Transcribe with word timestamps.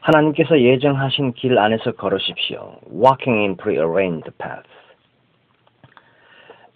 하나님께서 0.00 0.60
예정하신 0.60 1.32
길 1.34 1.58
안에서 1.58 1.92
걸으십시오. 1.92 2.76
Walking 2.90 3.40
in 3.40 3.56
prearranged 3.56 4.30
paths. 4.38 4.68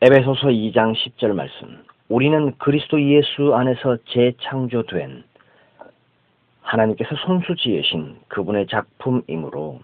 에베소서 0.00 0.48
2장 0.48 0.95
10절 0.95 1.32
말씀. 1.32 1.85
우리는 2.08 2.53
그리스도 2.58 3.00
예수 3.00 3.54
안에서 3.54 3.96
재창조된 4.08 5.24
하나님께서 6.61 7.14
손수 7.24 7.54
지으신 7.56 8.16
그분의 8.28 8.66
작품이므로 8.66 9.80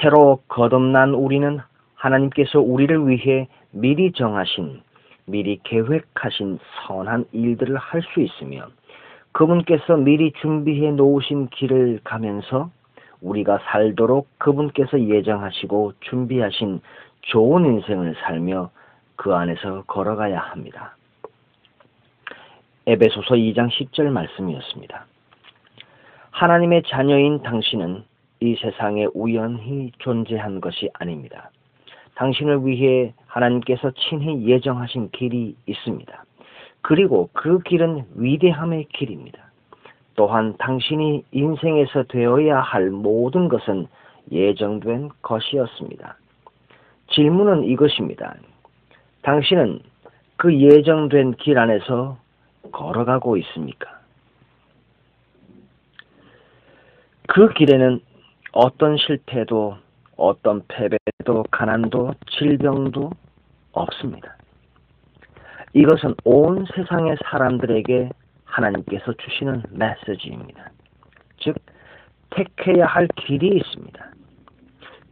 새로 0.00 0.42
거듭난 0.48 1.14
우리는 1.14 1.60
하나님께서 1.94 2.60
우리를 2.60 3.08
위해 3.08 3.48
미리 3.70 4.12
정하신 4.12 4.82
미리 5.26 5.60
계획하신 5.64 6.58
선한 6.86 7.26
일들을 7.32 7.76
할 7.76 8.02
수 8.02 8.20
있으며 8.20 8.68
그분께서 9.36 9.98
미리 9.98 10.32
준비해 10.40 10.92
놓으신 10.92 11.48
길을 11.48 12.00
가면서 12.04 12.70
우리가 13.20 13.58
살도록 13.66 14.30
그분께서 14.38 14.98
예정하시고 14.98 15.92
준비하신 16.00 16.80
좋은 17.20 17.66
인생을 17.66 18.14
살며 18.22 18.70
그 19.14 19.34
안에서 19.34 19.82
걸어가야 19.88 20.38
합니다. 20.38 20.96
에베소서 22.86 23.34
2장 23.34 23.68
10절 23.68 24.08
말씀이었습니다. 24.08 25.04
하나님의 26.30 26.84
자녀인 26.86 27.42
당신은 27.42 28.04
이 28.40 28.56
세상에 28.56 29.06
우연히 29.12 29.92
존재한 29.98 30.62
것이 30.62 30.88
아닙니다. 30.94 31.50
당신을 32.14 32.64
위해 32.64 33.12
하나님께서 33.26 33.90
친히 33.90 34.46
예정하신 34.46 35.10
길이 35.10 35.56
있습니다. 35.66 36.25
그리고 36.86 37.28
그 37.32 37.58
길은 37.58 38.04
위대함의 38.14 38.86
길입니다. 38.92 39.50
또한 40.14 40.56
당신이 40.56 41.24
인생에서 41.32 42.04
되어야 42.04 42.60
할 42.60 42.90
모든 42.90 43.48
것은 43.48 43.88
예정된 44.30 45.08
것이었습니다. 45.20 46.16
질문은 47.10 47.64
이것입니다. 47.64 48.36
당신은 49.22 49.80
그 50.36 50.56
예정된 50.56 51.34
길 51.38 51.58
안에서 51.58 52.18
걸어가고 52.70 53.36
있습니까? 53.38 53.98
그 57.26 57.52
길에는 57.52 58.00
어떤 58.52 58.96
실패도, 58.96 59.76
어떤 60.16 60.62
패배도, 60.68 61.46
가난도, 61.50 62.14
질병도 62.30 63.10
없습니다. 63.72 64.36
이것은 65.76 66.14
온 66.24 66.64
세상의 66.74 67.18
사람들에게 67.22 68.08
하나님께서 68.46 69.12
주시는 69.12 69.62
메시지입니다. 69.72 70.70
즉, 71.38 71.54
택해야 72.30 72.86
할 72.86 73.06
길이 73.14 73.58
있습니다. 73.58 74.10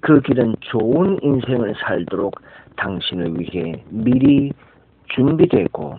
그 0.01 0.23
길은 0.23 0.57
좋은 0.61 1.19
인생을 1.21 1.75
살도록 1.83 2.41
당신을 2.77 3.39
위해 3.39 3.85
미리 3.91 4.55
준비되고 5.15 5.99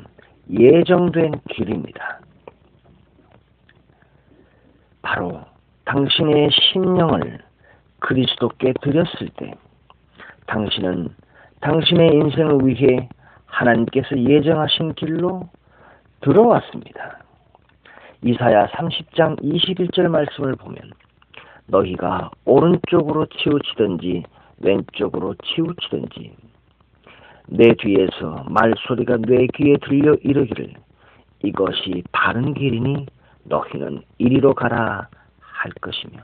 예정된 0.49 1.41
길입니다. 1.51 2.21
바로 5.03 5.41
당신의 5.85 6.49
심령을 6.51 7.37
그리스도께 7.99 8.73
드렸을 8.81 9.29
때 9.37 9.53
당신은 10.47 11.09
당신의 11.61 12.09
인생을 12.15 12.65
위해 12.65 13.07
하나님께서 13.55 14.17
예정하신 14.17 14.95
길로 14.95 15.49
들어왔습니다. 16.21 17.19
이사야 18.21 18.67
30장 18.67 19.41
21절 19.41 20.07
말씀을 20.07 20.55
보면 20.55 20.91
너희가 21.67 22.31
오른쪽으로 22.43 23.27
치우치든지 23.27 24.23
왼쪽으로 24.59 25.35
치우치든지 25.43 26.35
내 27.47 27.73
뒤에서 27.75 28.45
말소리가 28.49 29.17
내 29.27 29.47
귀에 29.55 29.77
들려 29.77 30.15
이르기를 30.21 30.73
이것이 31.43 32.03
바른 32.11 32.53
길이니 32.53 33.05
너희는 33.43 34.01
이리로 34.17 34.55
가라 34.55 35.07
할 35.39 35.71
것이며 35.81 36.19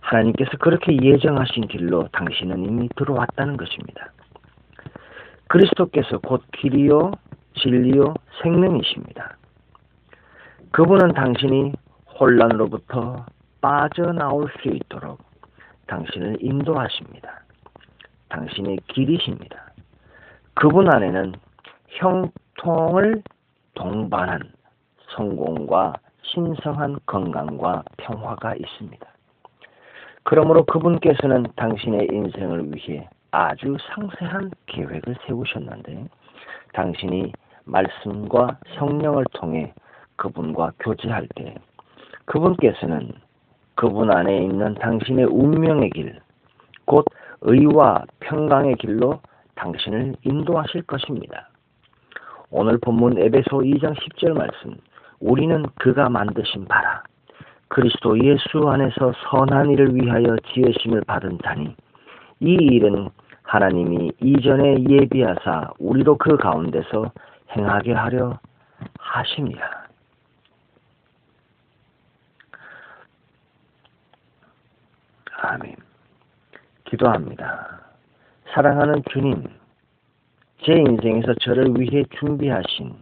하나님께서 0.00 0.52
그렇게 0.58 0.96
예정하신 1.00 1.68
길로 1.68 2.08
당신은 2.12 2.64
이미 2.64 2.88
들어왔다는 2.96 3.56
것입니다. 3.56 4.10
그리스도께서 5.50 6.18
곧 6.18 6.44
길이요 6.52 7.10
진리요 7.60 8.14
생명이십니다. 8.40 9.36
그분은 10.70 11.12
당신이 11.12 11.72
혼란으로부터 12.20 13.26
빠져나올 13.60 14.48
수 14.62 14.68
있도록 14.68 15.18
당신을 15.88 16.36
인도하십니다. 16.40 17.42
당신의 18.28 18.78
길이십니다. 18.86 19.72
그분 20.54 20.88
안에는 20.88 21.34
형통을 21.88 23.20
동반한 23.74 24.52
성공과 25.16 25.94
신성한 26.22 27.00
건강과 27.06 27.82
평화가 27.96 28.54
있습니다. 28.54 29.06
그러므로 30.22 30.64
그분께서는 30.64 31.46
당신의 31.56 32.06
인생을 32.12 32.72
위해 32.72 33.08
아주 33.30 33.76
상세한 33.94 34.50
계획을 34.66 35.16
세우셨는데 35.26 36.06
당신이 36.72 37.32
말씀과 37.64 38.58
성령을 38.76 39.24
통해 39.32 39.72
그분과 40.16 40.72
교제할 40.80 41.26
때 41.36 41.54
그분께서는 42.26 43.12
그분 43.74 44.10
안에 44.10 44.44
있는 44.44 44.74
당신의 44.74 45.24
운명의 45.24 45.90
길, 45.90 46.20
곧 46.84 47.06
의와 47.40 48.04
평강의 48.20 48.74
길로 48.76 49.20
당신을 49.54 50.16
인도하실 50.22 50.82
것입니다. 50.82 51.48
오늘 52.50 52.78
본문 52.78 53.18
에베소 53.18 53.60
2장 53.60 53.94
10절 53.94 54.36
말씀, 54.36 54.76
우리는 55.20 55.64
그가 55.78 56.08
만드신 56.08 56.66
바라. 56.66 57.02
그리스도 57.68 58.18
예수 58.22 58.68
안에서 58.68 59.12
선한 59.30 59.70
일을 59.70 59.94
위하여 59.94 60.36
지으심을 60.52 61.02
받은 61.06 61.38
자니 61.44 61.74
이 62.40 62.52
일은 62.52 63.08
하나님이 63.50 64.12
이전에 64.20 64.84
예비하사 64.88 65.72
우리도 65.80 66.18
그 66.18 66.36
가운데서 66.36 67.10
행하게 67.56 67.94
하려 67.94 68.38
하십니다. 68.96 69.88
아멘. 75.42 75.74
기도합니다. 76.84 77.80
사랑하는 78.50 79.02
주님, 79.10 79.42
제 80.62 80.74
인생에서 80.74 81.34
저를 81.40 81.74
위해 81.76 82.04
준비하신 82.20 82.94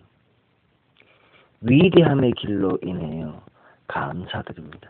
위대함의 1.61 2.33
길로 2.39 2.79
인하여 2.83 3.43
감사드립니다. 3.87 4.89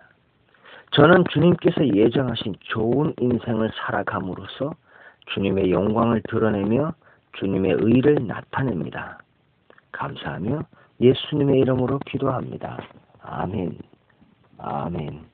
저는 0.92 1.25
주님께서 1.32 1.84
예정하신 1.96 2.54
좋은 2.60 3.12
인생을 3.19 3.72
살아감으로써 3.75 4.76
주님의 5.34 5.71
영광을 5.71 6.22
드러내며 6.28 6.94
주님의 7.39 7.77
의를 7.81 8.27
나타냅니다. 8.27 9.19
감사하며 9.93 10.62
예수님의 11.00 11.61
이름으로 11.61 11.99
기도합니다. 12.06 12.78
아멘. 13.22 13.78
아멘. 14.59 15.28